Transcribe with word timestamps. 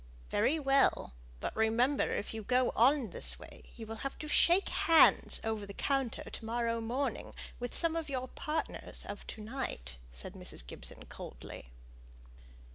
"Very 0.31 0.57
well. 0.57 1.13
But 1.41 1.55
remember 1.55 2.11
if 2.11 2.33
you 2.33 2.41
go 2.41 2.71
on 2.71 3.11
this 3.11 3.37
way 3.37 3.65
you 3.75 3.85
will 3.85 3.97
have 3.97 4.17
to 4.17 4.27
shake 4.27 4.69
hands 4.69 5.39
over 5.43 5.63
the 5.63 5.75
counter 5.75 6.23
to 6.27 6.43
morrow 6.43 6.81
morning 6.81 7.35
with 7.59 7.75
some 7.75 7.95
of 7.95 8.09
your 8.09 8.27
partners 8.27 9.05
of 9.05 9.27
to 9.27 9.41
night," 9.43 9.97
said 10.11 10.33
Mrs. 10.33 10.65
Gibson, 10.65 11.05
coldly. 11.05 11.67